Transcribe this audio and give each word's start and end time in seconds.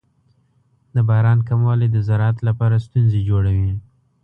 د 0.95 0.97
باران 1.09 1.39
کموالی 1.49 1.87
د 1.91 1.97
زراعت 2.07 2.37
لپاره 2.47 2.83
ستونزې 2.85 3.19
جوړوي. 3.29 3.71